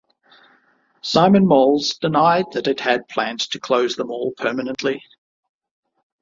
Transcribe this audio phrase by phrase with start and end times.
[1.03, 5.03] Simon Malls denied that it had plans to close the mall permanently.